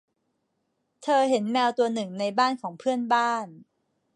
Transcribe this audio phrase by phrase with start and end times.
[1.03, 3.47] เธอเห็นแมวตัวหนึ่งในบ้านของเพื่อนบ้าน